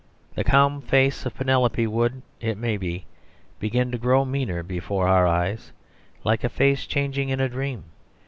[0.33, 3.05] The calm face of Penelope would, it may be,
[3.59, 5.73] begin to grow meaner before our eyes,
[6.23, 7.83] like a face changing in a dream.